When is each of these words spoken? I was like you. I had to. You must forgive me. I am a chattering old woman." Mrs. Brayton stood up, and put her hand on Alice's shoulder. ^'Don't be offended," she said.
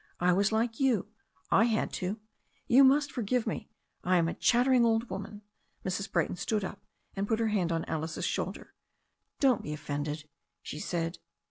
I 0.19 0.33
was 0.33 0.51
like 0.51 0.79
you. 0.79 1.09
I 1.51 1.65
had 1.65 1.93
to. 2.01 2.19
You 2.65 2.83
must 2.83 3.11
forgive 3.11 3.45
me. 3.45 3.69
I 4.03 4.17
am 4.17 4.27
a 4.27 4.33
chattering 4.33 4.83
old 4.83 5.11
woman." 5.11 5.43
Mrs. 5.85 6.11
Brayton 6.11 6.37
stood 6.37 6.63
up, 6.65 6.83
and 7.15 7.27
put 7.27 7.37
her 7.37 7.49
hand 7.49 7.71
on 7.71 7.85
Alice's 7.85 8.25
shoulder. 8.25 8.73
^'Don't 9.39 9.61
be 9.61 9.73
offended," 9.73 10.27
she 10.63 10.79
said. 10.79 11.19